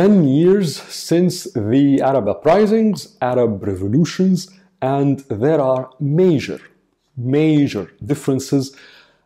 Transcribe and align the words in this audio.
10 0.00 0.24
years 0.24 0.80
since 0.80 1.44
the 1.52 2.00
Arab 2.00 2.26
uprisings, 2.26 3.18
Arab 3.20 3.62
revolutions, 3.62 4.48
and 4.80 5.18
there 5.28 5.60
are 5.60 5.90
major, 6.00 6.58
major 7.18 7.92
differences 8.06 8.74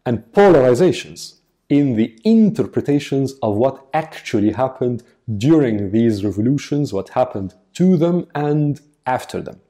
and 0.04 0.24
polarizations 0.32 1.34
in 1.68 1.94
the 1.94 2.18
interpretations 2.24 3.34
of 3.40 3.54
what 3.54 3.86
actually 3.94 4.50
happened 4.50 5.04
during 5.38 5.92
these 5.92 6.24
revolutions, 6.24 6.92
what 6.92 7.10
happened 7.10 7.54
to 7.74 7.96
them 7.96 8.26
and 8.34 8.80
after 9.06 9.40
them. 9.40 9.60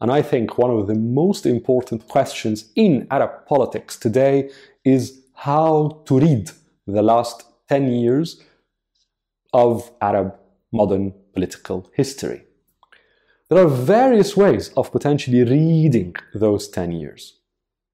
And 0.00 0.10
I 0.10 0.22
think 0.22 0.56
one 0.56 0.70
of 0.70 0.86
the 0.86 0.94
most 0.94 1.44
important 1.44 2.08
questions 2.08 2.72
in 2.74 3.06
Arab 3.10 3.44
politics 3.44 3.98
today 3.98 4.48
is 4.82 5.20
how 5.34 6.00
to 6.06 6.18
read 6.18 6.50
the 6.86 7.02
last 7.02 7.44
10 7.68 7.92
years 7.92 8.40
of 9.52 9.90
Arab 10.00 10.34
modern 10.72 11.12
political 11.34 11.90
history. 11.94 12.44
There 13.48 13.62
are 13.62 13.68
various 13.68 14.36
ways 14.36 14.70
of 14.76 14.90
potentially 14.90 15.44
reading 15.44 16.14
those 16.34 16.68
10 16.68 16.92
years. 16.92 17.38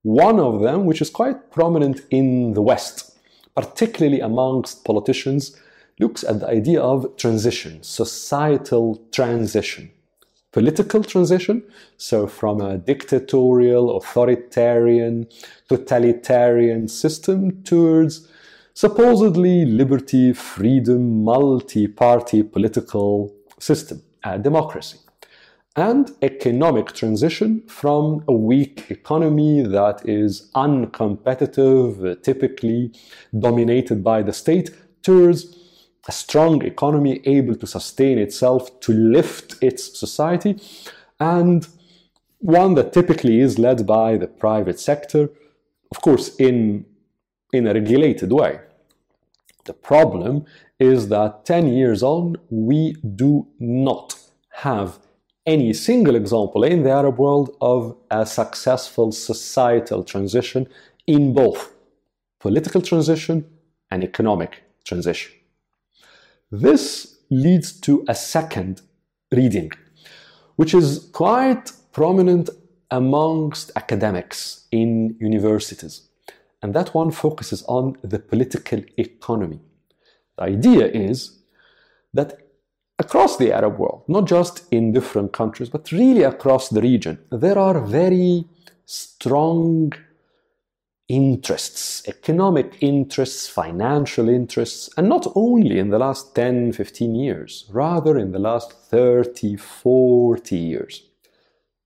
One 0.02 0.39
of 0.39 0.63
them, 0.63 0.85
which 0.85 1.02
is 1.02 1.11
quite 1.11 1.51
prominent 1.51 2.02
in 2.11 2.52
the 2.52 2.63
West, 2.63 3.19
particularly 3.57 4.21
amongst 4.21 4.85
politicians, 4.85 5.57
looks 5.99 6.23
at 6.23 6.39
the 6.41 6.49
idea 6.49 6.80
of 6.80 7.16
transition, 7.16 7.83
societal 7.83 9.02
transition. 9.11 9.91
Political 10.52 11.05
transition, 11.05 11.63
so 11.97 12.27
from 12.27 12.61
a 12.61 12.79
dictatorial, 12.79 13.97
authoritarian, 13.97 15.27
totalitarian 15.69 16.88
system 16.88 17.63
towards 17.65 18.29
supposedly 18.84 19.64
liberty, 19.64 20.32
freedom, 20.32 21.24
multi 21.24 21.88
party 21.88 22.45
political 22.45 23.34
system, 23.59 24.01
a 24.23 24.38
democracy 24.38 24.98
and 25.74 26.12
economic 26.23 26.93
transition 26.93 27.60
from 27.66 28.23
a 28.29 28.32
weak 28.32 28.88
economy 28.88 29.62
that 29.62 30.09
is 30.09 30.48
uncompetitive, 30.54 32.23
typically 32.23 32.93
dominated 33.37 34.04
by 34.04 34.23
the 34.23 34.32
state, 34.32 34.70
towards 35.02 35.40
a 36.07 36.13
strong 36.13 36.65
economy 36.65 37.20
able 37.24 37.57
to 37.57 37.66
sustain 37.66 38.16
itself, 38.16 38.79
to 38.79 38.92
lift 38.92 39.57
its 39.60 39.98
society, 39.98 40.60
and 41.18 41.66
one 42.38 42.74
that 42.74 42.92
typically 42.92 43.40
is 43.40 43.59
led 43.59 43.85
by 43.85 44.16
the 44.16 44.29
private 44.29 44.79
sector, 44.79 45.30
of 45.90 46.01
course, 46.01 46.37
in, 46.37 46.85
in 47.52 47.66
a 47.66 47.74
regulated 47.74 48.32
way. 48.32 48.60
The 49.65 49.74
problem 49.74 50.46
is 50.79 51.09
that 51.09 51.45
10 51.45 51.68
years 51.68 52.02
on, 52.02 52.37
we 52.51 52.95
do 53.16 53.46
not 53.59 54.16
have 54.51 54.99
any 55.46 55.73
single 55.73 56.15
example 56.15 56.63
in 56.63 56.82
the 56.82 56.91
Arab 56.91 57.19
world 57.19 57.57
of 57.60 57.96
a 58.10 58.26
successful 58.26 59.13
societal 59.13 60.04
transition 60.04 60.69
in 61.07 61.32
both 61.32 61.74
political 62.38 62.82
transition 62.82 63.45
and 63.91 64.04
economic 64.04 64.62
transition. 64.84 65.32
This 66.50 67.19
leads 67.31 67.72
to 67.81 68.04
a 68.09 68.15
second 68.15 68.82
reading, 69.32 69.71
which 70.56 70.75
is 70.75 71.09
quite 71.12 71.72
prominent 71.93 72.50
amongst 72.91 73.71
academics 73.76 74.66
in 74.71 75.16
universities. 75.21 76.07
And 76.62 76.75
that 76.75 76.94
one 76.94 77.10
focuses 77.10 77.62
on 77.64 77.97
the 78.03 78.19
political 78.19 78.82
economy. 78.97 79.60
The 80.37 80.44
idea 80.44 80.87
is 80.87 81.38
that 82.12 82.38
across 82.98 83.37
the 83.37 83.53
Arab 83.53 83.78
world, 83.78 84.03
not 84.09 84.26
just 84.26 84.64
in 84.72 84.92
different 84.92 85.32
countries, 85.32 85.69
but 85.69 85.92
really 85.92 86.22
across 86.22 86.69
the 86.69 86.81
region, 86.81 87.19
there 87.31 87.59
are 87.59 87.81
very 87.81 88.44
strong 88.86 89.92
interests, 91.08 92.06
economic 92.06 92.76
interests, 92.80 93.48
financial 93.48 94.28
interests, 94.28 94.91
and 94.97 95.08
not 95.08 95.26
only 95.34 95.78
in 95.78 95.88
the 95.91 95.98
last 95.98 96.34
10, 96.34 96.72
15 96.72 97.14
years, 97.14 97.64
rather 97.70 98.18
in 98.18 98.32
the 98.32 98.38
last 98.38 98.72
30, 98.72 99.56
40 99.56 100.56
years. 100.56 101.02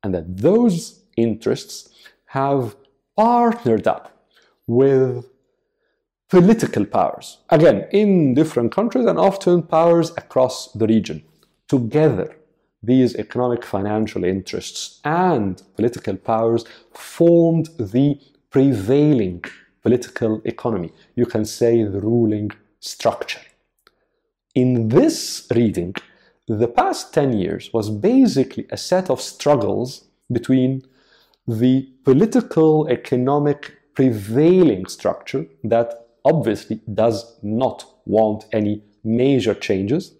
And 0.02 0.14
that 0.14 0.36
those 0.36 1.04
interests 1.16 1.90
have 2.26 2.74
partnered 3.16 3.86
up 3.86 4.21
with 4.66 5.26
political 6.28 6.84
powers, 6.86 7.38
again, 7.50 7.86
in 7.92 8.34
different 8.34 8.72
countries 8.72 9.06
and 9.06 9.18
often 9.18 9.62
powers 9.62 10.10
across 10.16 10.72
the 10.72 10.86
region. 10.86 11.22
Together, 11.68 12.36
these 12.82 13.14
economic 13.16 13.64
financial 13.64 14.24
interests 14.24 15.00
and 15.04 15.62
political 15.76 16.16
powers 16.16 16.64
formed 16.92 17.68
the 17.78 18.18
prevailing 18.50 19.44
political 19.82 20.40
economy. 20.44 20.92
You 21.14 21.26
can 21.26 21.44
say 21.44 21.82
the 21.84 22.00
ruling 22.00 22.50
structure. 22.80 23.40
In 24.54 24.88
this 24.88 25.46
reading, 25.54 25.94
the 26.48 26.68
past 26.68 27.14
10 27.14 27.34
years 27.34 27.70
was 27.72 27.90
basically 27.90 28.66
a 28.70 28.76
set 28.76 29.10
of 29.10 29.20
struggles 29.20 30.04
between 30.30 30.82
the 31.46 31.88
political 32.04 32.88
economic 32.88 33.81
prevailing 33.94 34.86
structure 34.86 35.46
that 35.64 36.08
obviously 36.24 36.80
does 36.92 37.38
not 37.42 37.84
want 38.06 38.46
any 38.52 38.82
major 39.04 39.54
changes. 39.54 40.14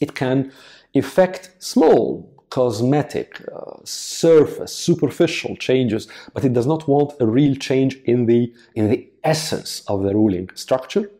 It 0.00 0.14
can 0.14 0.52
effect 0.94 1.50
small, 1.58 2.30
cosmetic, 2.50 3.42
uh, 3.52 3.76
surface, 3.84 4.72
superficial 4.72 5.56
changes, 5.56 6.08
but 6.32 6.44
it 6.44 6.52
does 6.52 6.66
not 6.66 6.86
want 6.86 7.14
a 7.20 7.26
real 7.26 7.56
change 7.56 7.96
in 8.04 8.26
the, 8.26 8.52
in 8.74 8.90
the 8.90 9.08
essence 9.24 9.82
of 9.88 10.02
the 10.02 10.14
ruling 10.14 10.50
structure, 10.54 11.10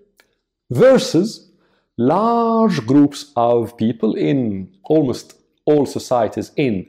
versus 0.71 1.51
large 1.97 2.87
groups 2.87 3.33
of 3.37 3.77
people 3.77 4.15
in 4.15 4.73
almost 4.85 5.41
all 5.65 5.87
societies 5.87 6.51
in 6.57 6.87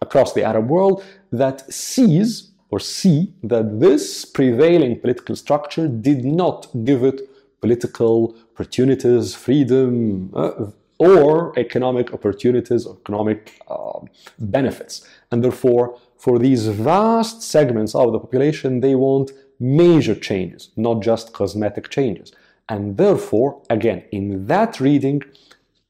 across 0.00 0.32
the 0.32 0.44
Arab 0.44 0.68
world 0.68 1.02
that 1.30 1.72
sees 1.72 2.51
or 2.72 2.80
see 2.80 3.30
that 3.42 3.80
this 3.80 4.24
prevailing 4.24 4.98
political 4.98 5.36
structure 5.36 5.86
did 5.86 6.24
not 6.24 6.66
give 6.84 7.04
it 7.04 7.20
political 7.60 8.34
opportunities, 8.54 9.34
freedom, 9.34 10.30
uh, 10.34 10.66
or 10.98 11.52
economic 11.58 12.14
opportunities, 12.14 12.86
or 12.86 12.96
economic 13.02 13.60
uh, 13.68 14.00
benefits. 14.38 15.06
And 15.30 15.44
therefore, 15.44 15.98
for 16.16 16.38
these 16.38 16.66
vast 16.66 17.42
segments 17.42 17.94
of 17.94 18.10
the 18.12 18.18
population, 18.18 18.80
they 18.80 18.94
want 18.94 19.32
major 19.60 20.14
changes, 20.14 20.70
not 20.74 21.02
just 21.02 21.34
cosmetic 21.34 21.90
changes. 21.90 22.32
And 22.70 22.96
therefore, 22.96 23.60
again, 23.68 24.02
in 24.12 24.46
that 24.46 24.80
reading, 24.80 25.22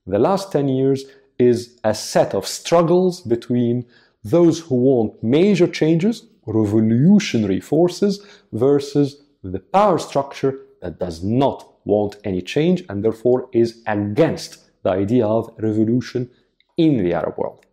the 0.05 0.19
last 0.19 0.51
10 0.51 0.69
years 0.69 1.05
is 1.39 1.79
a 1.85 1.95
set 1.95 2.35
of 2.35 2.45
struggles 2.45 3.21
between 3.21 3.87
those 4.25 4.59
who 4.61 4.75
want 4.75 5.23
major 5.23 5.69
changes 5.69 6.27
revolutionary 6.47 7.61
forces 7.61 8.25
versus 8.53 9.23
the 9.43 9.61
power 9.61 9.99
structure 9.99 10.61
that 10.81 10.99
does 10.99 11.23
not 11.23 11.73
want 11.85 12.17
any 12.25 12.43
change 12.43 12.85
and 12.89 13.05
therefore 13.05 13.49
is 13.53 13.83
against 13.87 14.59
the 14.83 14.91
idea 14.91 15.27
of 15.27 15.51
revolution 15.59 16.31
in 16.77 17.03
the 17.03 17.13
Arab 17.13 17.39
world. 17.39 17.65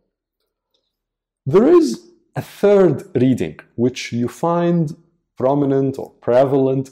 There 1.45 1.67
is 1.67 2.11
a 2.35 2.41
third 2.41 3.09
reading 3.15 3.59
which 3.75 4.11
you 4.11 4.27
find 4.27 4.95
prominent 5.37 5.97
or 5.97 6.11
prevalent 6.21 6.91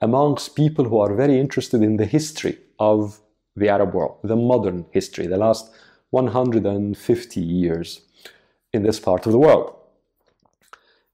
amongst 0.00 0.54
people 0.54 0.84
who 0.84 0.98
are 0.98 1.14
very 1.14 1.38
interested 1.40 1.82
in 1.82 1.96
the 1.96 2.06
history 2.06 2.58
of 2.78 3.20
the 3.56 3.68
Arab 3.68 3.94
world, 3.94 4.18
the 4.22 4.36
modern 4.36 4.86
history, 4.92 5.26
the 5.26 5.36
last 5.36 5.72
150 6.10 7.40
years 7.40 8.02
in 8.72 8.82
this 8.82 9.00
part 9.00 9.26
of 9.26 9.32
the 9.32 9.38
world. 9.38 9.77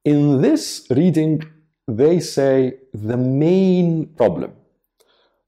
In 0.05 0.43
this 0.43 0.87
reading, 0.91 1.43
they 1.89 2.21
say 2.21 2.75
the 2.93 3.17
main 3.17 4.07
problem 4.07 4.53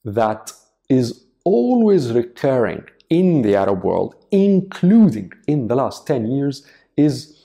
that 0.03 0.51
is 0.89 1.27
always 1.45 2.13
recurring 2.13 2.85
in 3.11 3.43
the 3.43 3.55
Arab 3.55 3.85
world, 3.85 4.15
including 4.31 5.31
in 5.47 5.69
the 5.69 5.75
last 5.75 6.07
10 6.07 6.27
years, 6.27 6.67
is 6.97 7.39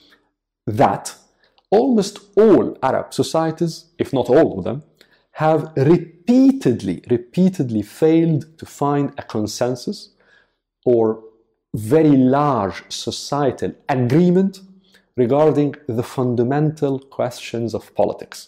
that 0.65 1.13
almost 1.69 2.19
all 2.37 2.77
Arab 2.81 3.13
societies, 3.13 3.85
if 3.97 4.13
not 4.13 4.29
all 4.29 4.57
of 4.57 4.63
them, 4.63 4.83
have 5.33 5.73
repeatedly, 5.75 7.03
repeatedly 7.09 7.81
failed 7.81 8.57
to 8.57 8.65
find 8.65 9.13
a 9.17 9.23
consensus 9.23 10.11
or 10.85 11.23
very 11.75 12.15
large 12.15 12.83
societal 12.89 13.73
agreement 13.89 14.61
regarding 15.23 15.75
the 15.97 16.07
fundamental 16.17 16.95
questions 17.17 17.69
of 17.77 17.93
politics 18.01 18.39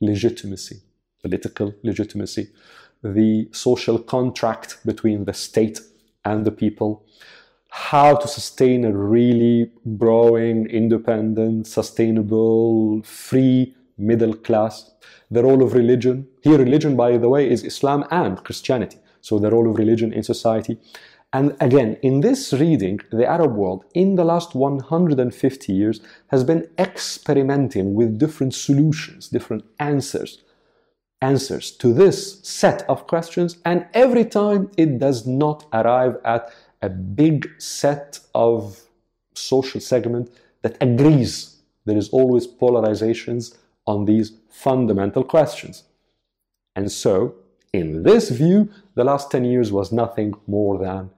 legitimacy, 0.00 0.78
political 1.24 1.68
legitimacy, 1.82 2.44
the 3.20 3.48
social 3.52 3.98
contract 4.14 4.68
between 4.90 5.24
the 5.28 5.36
state 5.46 5.78
and 6.24 6.38
the 6.44 6.54
people, 6.64 6.90
how 7.90 8.10
to 8.22 8.26
sustain 8.38 8.84
a 8.84 8.92
really 9.16 9.70
growing, 10.02 10.56
independent, 10.82 11.66
sustainable, 11.66 13.02
free 13.02 13.74
middle 14.10 14.34
class, 14.46 14.74
the 15.30 15.42
role 15.42 15.62
of 15.66 15.74
religion. 15.82 16.16
Here, 16.46 16.58
religion, 16.58 16.92
by 17.04 17.10
the 17.18 17.30
way, 17.34 17.42
is 17.54 17.64
Islam 17.72 18.00
and 18.22 18.42
Christianity. 18.46 18.98
So, 19.20 19.32
the 19.38 19.50
role 19.50 19.68
of 19.70 19.78
religion 19.84 20.12
in 20.18 20.22
society. 20.22 20.74
And 21.32 21.56
again, 21.60 21.98
in 22.02 22.20
this 22.20 22.54
reading, 22.54 23.00
the 23.10 23.26
Arab 23.26 23.54
world 23.54 23.84
in 23.92 24.14
the 24.14 24.24
last 24.24 24.54
150 24.54 25.72
years 25.72 26.00
has 26.28 26.42
been 26.42 26.66
experimenting 26.78 27.94
with 27.94 28.18
different 28.18 28.54
solutions, 28.54 29.28
different 29.28 29.64
answers, 29.78 30.42
answers 31.20 31.70
to 31.72 31.92
this 31.92 32.40
set 32.42 32.82
of 32.88 33.06
questions, 33.06 33.58
and 33.66 33.86
every 33.92 34.24
time 34.24 34.70
it 34.78 34.98
does 34.98 35.26
not 35.26 35.66
arrive 35.72 36.16
at 36.24 36.50
a 36.80 36.88
big 36.88 37.50
set 37.60 38.20
of 38.34 38.80
social 39.34 39.80
segment 39.80 40.30
that 40.62 40.78
agrees. 40.80 41.56
There 41.84 41.98
is 41.98 42.08
always 42.08 42.46
polarizations 42.46 43.56
on 43.86 44.06
these 44.06 44.32
fundamental 44.48 45.24
questions. 45.24 45.84
And 46.74 46.90
so, 46.90 47.34
in 47.72 48.02
this 48.02 48.30
view, 48.30 48.70
the 48.94 49.04
last 49.04 49.30
10 49.30 49.44
years 49.44 49.72
was 49.72 49.92
nothing 49.92 50.34
more 50.46 50.78
than 50.78 51.10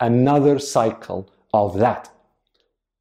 another 0.00 0.58
cycle 0.58 1.30
of 1.52 1.78
that. 1.78 2.10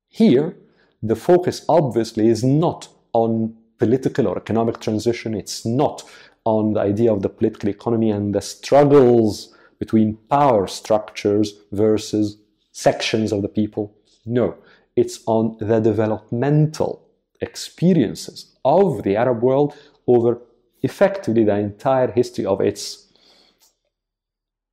Here, 0.08 0.56
the 1.04 1.16
focus 1.16 1.66
obviously 1.70 2.28
is 2.28 2.44
not 2.44 2.90
on 3.14 3.56
political 3.78 4.28
or 4.28 4.38
economic 4.38 4.80
transition, 4.80 5.36
it's 5.36 5.66
not 5.66 6.04
on 6.44 6.74
the 6.74 6.80
idea 6.80 7.12
of 7.12 7.22
the 7.22 7.30
political 7.30 7.70
economy 7.70 8.10
and 8.10 8.34
the 8.34 8.42
struggles 8.42 9.54
between 9.80 10.18
power 10.30 10.66
structures 10.66 11.54
versus 11.72 12.38
sections 12.72 13.32
of 13.32 13.42
the 13.42 13.50
people. 13.50 13.94
No, 14.26 14.56
it's 14.96 15.20
on 15.28 15.58
the 15.60 15.80
developmental 15.80 17.08
experiences 17.42 18.56
of 18.66 19.04
the 19.04 19.16
Arab 19.16 19.44
world 19.44 19.76
over 20.08 20.42
effectively 20.82 21.44
the 21.44 21.56
entire 21.56 22.12
history 22.12 22.46
of 22.46 22.62
its 22.62 23.08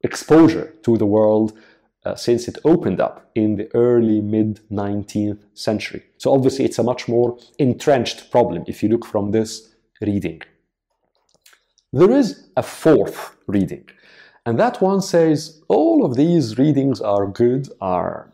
exposure 0.03 0.75
to 0.82 0.97
the 0.97 1.06
world 1.06 1.59
uh, 2.05 2.15
since 2.15 2.49
it 2.49 2.59
opened 2.65 3.01
up 3.01 3.31
in 3.35 3.56
the 3.56 3.69
early 3.75 4.21
mid 4.21 4.61
19th 4.71 5.43
century. 5.55 6.03
So, 6.19 6.33
obviously, 6.33 6.65
it's 6.65 6.79
a 6.79 6.83
much 6.83 7.09
more 7.09 7.39
entrenched 7.59 8.31
problem 8.31 8.65
if 8.67 8.83
you 8.83 8.89
look 8.89 9.06
from 9.06 9.31
this 9.31 9.75
reading. 10.01 10.43
There 11.93 12.11
is 12.11 12.49
a 12.56 12.62
fourth 12.62 13.37
reading, 13.47 13.89
and 14.45 14.59
that 14.59 14.81
one 14.81 15.01
says 15.01 15.62
all 15.69 16.05
of 16.05 16.17
these 16.17 16.59
readings 16.59 17.01
are 17.01 17.27
good, 17.27 17.69
are 17.81 18.33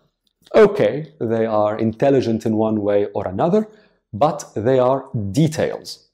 okay, 0.54 1.12
they 1.20 1.46
are 1.46 1.78
intelligent 1.78 2.46
in 2.46 2.56
one 2.56 2.80
way 2.80 3.06
or 3.14 3.28
another, 3.28 3.68
but 4.12 4.50
they 4.56 4.78
are 4.78 5.08
details. 5.30 6.08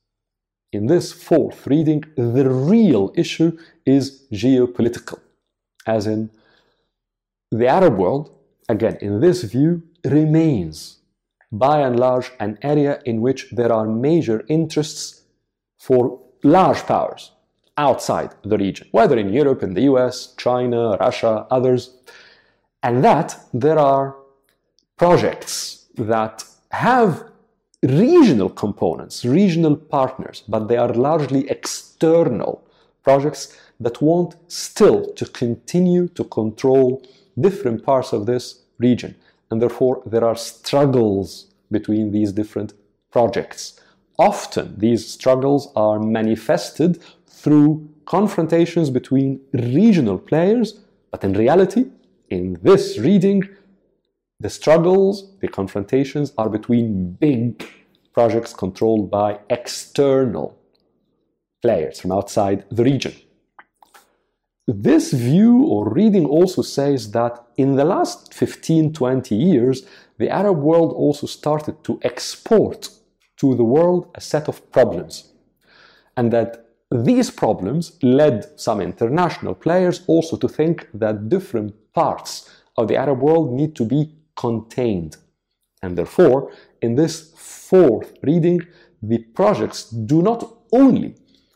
In 0.73 0.87
this 0.87 1.13
fourth 1.13 1.67
reading, 1.67 2.05
the 2.17 2.51
real 2.51 3.13
issue 3.15 3.57
is 3.87 4.27
geopolitical, 4.33 5.21
as 5.87 6.07
in 6.07 6.31
the 7.51 7.69
Arab 7.69 7.97
world, 7.97 8.31
again, 8.69 8.99
in 9.01 9.21
this 9.21 9.43
view, 9.45 9.83
remains 10.05 10.99
by 11.53 11.81
and 11.81 11.99
large 11.99 12.33
an 12.41 12.59
area 12.63 13.01
in 13.05 13.21
which 13.21 13.51
there 13.53 13.73
are 13.73 13.87
major 13.87 14.45
interests 14.49 15.23
for 15.79 16.21
large 16.43 16.83
powers 16.87 17.33
outside 17.79 18.35
the 18.43 18.59
region, 18.59 18.89
whether 18.91 19.17
in 19.17 19.33
Europe, 19.33 19.63
in 19.63 19.75
the 19.75 19.83
US, 19.83 20.35
China, 20.37 20.97
Russia, 20.99 21.47
others, 21.51 21.97
and 22.83 23.05
that 23.05 23.39
there 23.53 23.79
are 23.79 24.17
projects 24.97 25.87
that 25.97 26.45
have 26.71 27.25
regional 27.83 28.49
components, 28.49 29.25
regional 29.25 29.77
partners, 29.77 30.43
but 30.49 30.69
they 30.69 30.77
are 30.77 30.93
largely 30.95 31.49
external 31.49 32.67
projects 33.03 33.57
that 33.79 34.01
want 34.01 34.37
still 34.49 35.13
to 35.15 35.27
continue 35.27 36.09
to 36.09 36.25
control 36.25 37.03
different 37.39 37.85
parts 37.85 38.13
of 38.13 38.27
this 38.27 38.63
region. 38.79 39.15
And 39.51 39.61
therefore, 39.63 40.03
there 40.07 40.25
are 40.25 40.37
struggles 40.37 41.47
between 41.71 42.11
these 42.11 42.33
different 42.33 42.73
projects. 43.11 43.81
Often, 44.19 44.79
these 44.79 45.07
struggles 45.07 45.73
are 45.77 45.99
manifested 45.99 47.03
through 47.27 47.89
confrontations 48.07 48.91
between 48.91 49.41
regional 49.53 50.19
players, 50.19 50.81
but 51.11 51.23
in 51.25 51.35
reality, 51.35 51.87
in 52.31 52.59
this 52.63 52.99
reading, 52.99 53.49
the 54.41 54.51
struggles, 54.51 55.33
the 55.41 55.49
confrontations 55.49 56.33
are 56.37 56.49
between 56.49 57.13
big 57.13 57.69
projects 58.13 58.53
controlled 58.53 59.11
by 59.11 59.39
external 59.51 60.59
players 61.63 62.01
from 62.01 62.13
outside 62.13 62.65
the 62.71 62.85
region. 62.85 63.15
This 64.69 65.13
view 65.13 65.65
or 65.67 65.89
reading 65.89 66.27
also 66.27 66.61
says 66.61 67.13
that 67.13 67.47
in 67.57 67.77
the 67.77 67.85
last 67.85 68.35
15 68.35 68.93
20 68.93 69.35
years, 69.35 69.87
the 70.19 70.29
Arab 70.29 70.59
world 70.59 70.93
also 70.93 71.29
started 71.29 71.85
to 71.85 72.01
export 72.03 72.89
to 73.37 73.55
the 73.55 73.63
world 73.63 74.11
a 74.17 74.21
set 74.21 74.49
of 74.49 74.73
problems. 74.73 75.33
And 76.17 76.33
that 76.33 76.67
these 76.91 77.31
problems 77.31 77.97
led 78.03 78.59
some 78.59 78.81
international 78.81 79.55
players 79.55 80.03
also 80.09 80.37
to 80.37 80.49
think 80.49 80.89
that 80.95 81.29
different 81.29 81.75
parts 81.93 82.51
of 82.77 82.89
the 82.89 82.97
Arab 82.97 83.21
world 83.21 83.53
need 83.53 83.77
to 83.77 83.85
be 83.85 84.17
contained. 84.35 85.17
And 85.83 85.97
therefore, 85.97 86.51
in 86.83 86.97
this 86.97 87.33
fourth 87.37 88.13
reading, 88.23 88.63
the 89.01 89.19
projects 89.19 89.91
do 89.91 90.23
not 90.23 90.43
only 90.73 91.15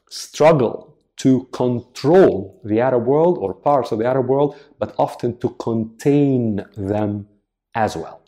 struggle 0.09 0.90
to 1.21 1.47
control 1.53 2.59
the 2.65 2.81
Arab 2.81 3.05
world 3.05 3.37
or 3.39 3.53
parts 3.53 3.93
of 3.93 3.99
the 3.99 4.07
Arab 4.07 4.27
world, 4.27 4.57
but 4.79 4.95
often 4.97 5.37
to 5.37 5.51
contain 5.59 6.65
them 6.79 7.29
as 7.75 7.95
well. 7.95 8.23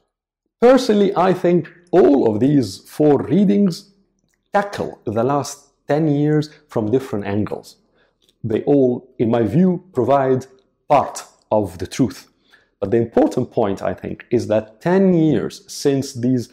Personally, 0.60 1.10
I 1.16 1.32
think 1.32 1.70
all 1.90 2.30
of 2.30 2.38
these 2.38 2.78
four 2.78 3.22
readings 3.22 3.94
tackle 4.52 5.00
the 5.04 5.24
last 5.24 5.70
10 5.88 6.06
years 6.08 6.50
from 6.68 6.90
different 6.90 7.24
angles. 7.24 7.76
They 8.44 8.62
all, 8.64 9.08
in 9.18 9.30
my 9.30 9.42
view, 9.42 9.84
provide 9.94 10.44
part 10.86 11.24
of 11.50 11.78
the 11.78 11.86
truth. 11.86 12.28
But 12.78 12.90
the 12.90 12.98
important 12.98 13.50
point, 13.50 13.80
I 13.80 13.94
think, 13.94 14.26
is 14.30 14.48
that 14.48 14.82
10 14.82 15.14
years 15.14 15.62
since 15.66 16.12
these 16.12 16.50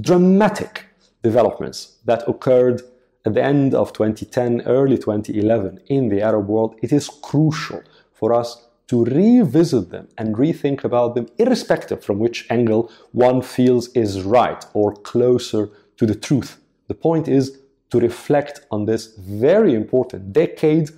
dramatic 0.00 0.84
developments 1.24 1.98
that 2.04 2.22
occurred 2.28 2.80
at 3.26 3.34
the 3.34 3.42
end 3.42 3.74
of 3.74 3.92
2010, 3.92 4.62
early 4.62 4.96
2011 4.96 5.80
in 5.88 6.08
the 6.08 6.22
Arab 6.22 6.48
world, 6.48 6.76
it 6.82 6.92
is 6.92 7.08
crucial 7.22 7.82
for 8.14 8.32
us 8.32 8.66
to 8.88 9.04
revisit 9.04 9.90
them 9.90 10.08
and 10.18 10.34
rethink 10.36 10.84
about 10.84 11.14
them, 11.14 11.28
irrespective 11.38 12.02
from 12.02 12.18
which 12.18 12.46
angle 12.50 12.90
one 13.12 13.42
feels 13.42 13.88
is 13.88 14.22
right 14.22 14.64
or 14.74 14.94
closer 14.94 15.68
to 15.96 16.06
the 16.06 16.14
truth. 16.14 16.58
The 16.88 16.94
point 16.94 17.28
is 17.28 17.60
to 17.90 18.00
reflect 18.00 18.60
on 18.70 18.86
this 18.86 19.14
very 19.16 19.74
important 19.74 20.32
decade 20.32 20.90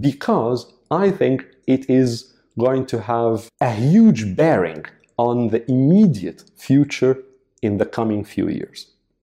because 0.00 0.72
I 0.90 1.10
think 1.10 1.46
it 1.66 1.88
is 1.88 2.34
going 2.58 2.86
to 2.86 3.00
have 3.00 3.48
a 3.60 3.72
huge 3.72 4.36
bearing 4.36 4.84
on 5.16 5.48
the 5.48 5.68
immediate 5.70 6.44
future 6.56 7.22
in 7.62 7.78
the 7.78 7.86
coming 7.86 8.22
few 8.24 8.48
years. 8.48 8.93